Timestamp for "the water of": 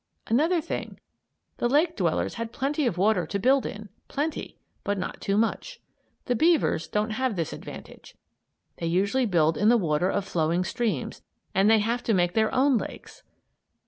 9.69-10.25